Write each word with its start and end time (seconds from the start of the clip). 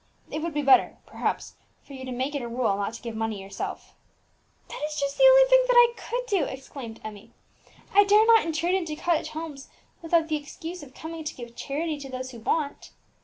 It 0.31 0.41
would 0.41 0.55
be 0.55 0.63
better, 0.63 0.97
perhaps, 1.05 1.53
for 1.83 1.93
you 1.93 2.05
to 2.05 2.11
make 2.11 2.33
it 2.33 2.41
a 2.41 2.47
rule 2.47 2.75
not 2.75 2.95
to 2.95 3.03
give 3.03 3.15
money 3.15 3.39
yourself." 3.39 3.93
"That 4.69 4.81
is 4.89 4.99
just 4.99 5.15
the 5.15 5.25
only 5.25 5.47
thing 5.47 5.63
that 5.67 5.75
I 5.75 5.93
could 5.95 6.25
do!" 6.27 6.43
exclaimed 6.45 6.99
Emmie; 7.03 7.33
"I 7.93 8.03
dare 8.03 8.25
not 8.25 8.43
intrude 8.43 8.73
into 8.73 8.95
cottage 8.95 9.29
homes 9.29 9.69
without 10.01 10.27
the 10.27 10.37
excuse 10.37 10.81
of 10.81 10.95
coming 10.95 11.23
to 11.23 11.35
give 11.35 11.55
charity 11.55 11.99
to 11.99 12.09
those 12.09 12.31
who 12.31 12.39
want." 12.39 12.89